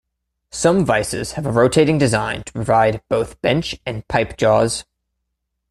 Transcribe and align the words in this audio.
Some 0.49 0.83
vises 0.83 1.33
have 1.33 1.45
a 1.45 1.51
rotating 1.51 1.99
design 1.99 2.41
to 2.45 2.53
provide 2.53 3.03
both 3.07 3.39
bench 3.43 3.79
and 3.85 4.07
pipe 4.07 4.35
jaws. 4.35 4.83